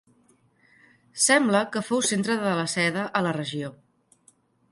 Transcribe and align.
Sembla 1.25 1.61
que 1.75 1.83
fou 1.91 2.01
centre 2.11 2.39
de 2.45 2.55
la 2.61 2.65
seda 2.73 3.05
a 3.19 3.23
la 3.27 3.37
regió. 3.39 3.73